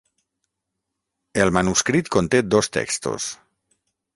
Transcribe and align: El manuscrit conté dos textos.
El 1.45 1.53
manuscrit 1.59 2.09
conté 2.17 2.41
dos 2.55 2.71
textos. 2.79 3.29